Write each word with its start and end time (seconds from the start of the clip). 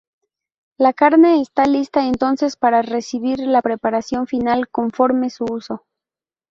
La 0.79 0.93
carne 0.93 1.41
está 1.41 1.67
lista 1.67 2.07
entonces 2.07 2.57
para 2.57 2.81
recibir 2.81 3.37
la 3.41 3.61
preparación 3.61 4.25
final, 4.25 4.67
conforme 4.67 5.29
su 5.29 5.43
uso. 5.45 5.85